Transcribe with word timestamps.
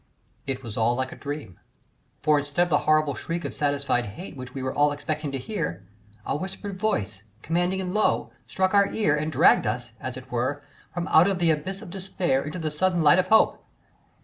It 0.47 0.63
was 0.63 0.77
all 0.77 0.95
like 0.95 1.11
a 1.11 1.15
dream, 1.15 1.59
for 2.23 2.39
instead 2.39 2.63
of 2.63 2.69
the 2.69 2.77
horrible 2.89 3.13
shriek 3.13 3.45
of 3.45 3.53
satisfied 3.53 4.07
hate 4.07 4.35
which 4.35 4.55
we 4.55 4.63
were 4.63 4.73
all 4.73 4.91
expecting 4.91 5.31
to 5.31 5.37
hear, 5.37 5.85
a 6.25 6.35
whispering 6.35 6.75
voice, 6.75 7.21
commanding 7.43 7.79
and 7.79 7.93
low, 7.93 8.31
struck 8.47 8.73
our 8.73 8.91
ear 8.91 9.15
and 9.15 9.31
dragged 9.31 9.67
us, 9.67 9.93
as 9.99 10.17
it 10.17 10.31
were, 10.31 10.63
from 10.91 11.07
out 11.09 11.27
the 11.37 11.51
abyss 11.51 11.83
of 11.83 11.91
despair 11.91 12.41
into 12.43 12.57
the 12.57 12.71
sudden 12.71 13.03
light 13.03 13.19
of 13.19 13.27
hope. 13.27 13.63